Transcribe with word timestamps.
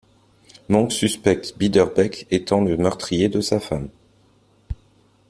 Monk 0.67 0.91
suspecte 0.91 1.55
Biederbeck 1.59 2.25
étant 2.31 2.63
le 2.63 2.75
meurtrier 2.75 3.29
de 3.29 3.39
sa 3.39 3.59
femme. 3.59 3.89